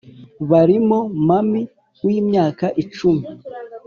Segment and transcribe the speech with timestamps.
[0.49, 1.61] barimo mami
[2.05, 3.25] w’imyaka icumi